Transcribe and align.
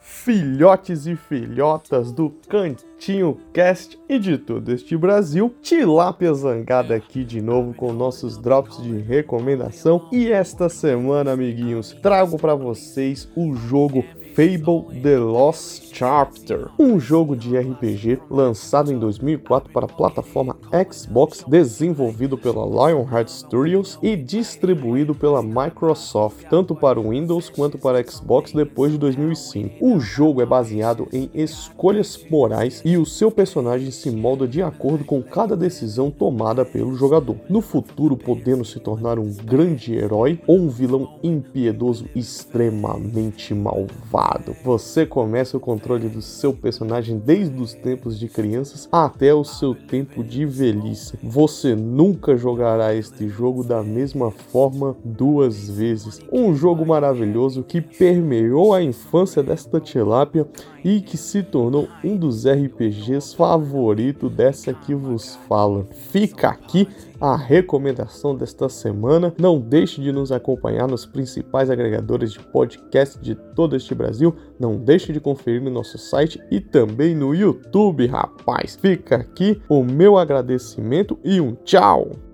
filhotes 0.00 1.06
e 1.06 1.14
filhotas 1.14 2.12
do 2.12 2.30
Cantinho 2.48 3.38
Cast 3.52 3.98
e 4.08 4.18
de 4.18 4.38
todo 4.38 4.70
este 4.70 4.96
Brasil. 4.96 5.54
Tilápia 5.62 6.32
Zangada 6.34 6.94
aqui 6.94 7.24
de 7.24 7.40
novo 7.40 7.74
com 7.74 7.92
nossos 7.92 8.36
drops 8.36 8.82
de 8.82 8.98
recomendação. 8.98 10.08
E 10.10 10.30
esta 10.30 10.68
semana, 10.68 11.32
amiguinhos, 11.32 11.92
trago 12.02 12.38
para 12.38 12.54
vocês 12.54 13.28
o 13.36 13.54
jogo 13.54 14.04
Fable 14.34 15.00
The 15.02 15.18
Lost 15.18 15.90
Chapter, 15.92 16.68
um 16.78 17.00
jogo 17.00 17.34
de 17.34 17.58
RPG 17.58 18.20
lançado 18.30 18.92
em 18.92 18.98
2004 18.98 19.72
para 19.72 19.86
a 19.86 19.88
plataforma 19.88 20.56
Xbox, 20.90 21.44
desenvolvido 21.46 22.38
pela 22.38 22.64
Lionheart 22.64 23.28
Studios 23.28 23.98
e 24.00 24.16
distribuído 24.16 25.14
pela 25.14 25.42
Microsoft, 25.42 26.44
tanto 26.48 26.74
para 26.74 27.00
o 27.00 27.10
Windows 27.10 27.50
quanto 27.50 27.76
para 27.76 28.02
Xbox 28.08 28.52
depois 28.52 28.92
de 28.92 28.98
2005. 28.98 29.84
O 29.84 29.98
jogo 29.98 30.40
é 30.40 30.46
baseado 30.46 31.08
em 31.12 31.28
escolhas 31.34 32.18
morais 32.30 32.80
e 32.84 32.96
o 32.96 33.04
seu 33.04 33.30
personagem 33.30 33.90
se 33.90 34.10
molda 34.10 34.46
de 34.46 34.62
acordo 34.62 35.04
com 35.04 35.22
cada 35.22 35.56
decisão 35.56 36.10
tomada 36.10 36.64
pelo 36.64 36.94
jogador. 36.94 37.36
No 37.48 37.60
futuro, 37.60 38.16
podendo 38.16 38.64
se 38.64 38.78
tornar 38.78 39.18
um 39.18 39.32
grande 39.32 39.94
herói 39.94 40.40
ou 40.46 40.56
um 40.56 40.68
vilão 40.68 41.18
impiedoso 41.22 42.06
extremamente 42.14 43.52
malvado 43.52 44.19
Você 44.62 45.06
começa 45.06 45.56
o 45.56 45.60
controle 45.60 46.08
do 46.08 46.20
seu 46.20 46.52
personagem 46.52 47.18
desde 47.18 47.60
os 47.60 47.72
tempos 47.72 48.18
de 48.18 48.28
crianças 48.28 48.88
até 48.92 49.32
o 49.32 49.44
seu 49.44 49.74
tempo 49.74 50.22
de 50.22 50.44
velhice. 50.44 51.18
Você 51.22 51.74
nunca 51.74 52.36
jogará 52.36 52.94
este 52.94 53.28
jogo 53.28 53.64
da 53.64 53.82
mesma 53.82 54.30
forma 54.30 54.96
duas 55.04 55.70
vezes. 55.70 56.20
Um 56.30 56.54
jogo 56.54 56.84
maravilhoso 56.84 57.62
que 57.62 57.80
permeou 57.80 58.74
a 58.74 58.82
infância 58.82 59.42
desta 59.42 59.80
tilápia 59.80 60.46
e 60.84 61.00
que 61.00 61.16
se 61.16 61.42
tornou 61.42 61.88
um 62.04 62.16
dos 62.16 62.46
RPGs 62.46 63.34
favoritos 63.34 64.30
dessa 64.32 64.72
que 64.74 64.94
vos 64.94 65.36
fala. 65.48 65.86
Fica 66.10 66.48
aqui 66.48 66.88
a 67.20 67.36
recomendação 67.36 68.34
desta 68.34 68.68
semana. 68.68 69.34
Não 69.38 69.60
deixe 69.60 70.00
de 70.00 70.10
nos 70.10 70.32
acompanhar 70.32 70.88
nos 70.88 71.04
principais 71.04 71.68
agregadores 71.68 72.32
de 72.32 72.40
podcast 72.40 73.18
de 73.18 73.34
todo 73.34 73.76
este 73.76 73.94
Brasil. 73.94 74.34
Não 74.58 74.76
deixe 74.76 75.12
de 75.12 75.20
conferir 75.20 75.62
no 75.62 75.70
nosso 75.70 75.98
site 75.98 76.40
e 76.50 76.60
também 76.60 77.14
no 77.14 77.34
YouTube, 77.34 78.06
rapaz. 78.06 78.76
Fica 78.80 79.16
aqui 79.16 79.60
o 79.68 79.84
meu 79.84 80.16
agradecimento 80.16 81.18
e 81.22 81.40
um 81.40 81.54
tchau! 81.54 82.29